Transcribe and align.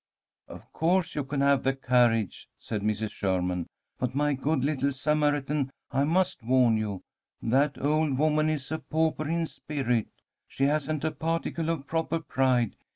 "Of 0.47 0.73
course 0.73 1.13
you 1.13 1.23
can 1.23 1.41
have 1.41 1.61
the 1.61 1.75
carriage," 1.75 2.49
said 2.57 2.81
Mrs. 2.81 3.11
Sherman. 3.11 3.67
"But, 3.99 4.15
my 4.15 4.33
good 4.33 4.63
little 4.63 4.91
Samaritan, 4.91 5.69
I 5.91 6.05
must 6.05 6.41
warn 6.41 6.75
you. 6.77 7.03
That 7.43 7.77
old 7.79 8.17
woman 8.17 8.49
is 8.49 8.71
a 8.71 8.79
pauper 8.79 9.29
in 9.29 9.45
spirit. 9.45 10.07
She 10.47 10.63
hasn't 10.63 11.03
a 11.03 11.11
particle 11.11 11.69
of 11.69 11.85
proper 11.85 12.19
pride. 12.19 12.75